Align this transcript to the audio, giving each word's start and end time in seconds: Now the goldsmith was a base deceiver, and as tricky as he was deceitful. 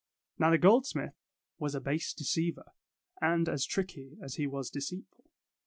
Now 0.39 0.49
the 0.49 0.57
goldsmith 0.57 1.13
was 1.59 1.75
a 1.75 1.79
base 1.79 2.11
deceiver, 2.11 2.71
and 3.21 3.47
as 3.47 3.67
tricky 3.67 4.17
as 4.19 4.33
he 4.33 4.47
was 4.47 4.71
deceitful. 4.71 5.25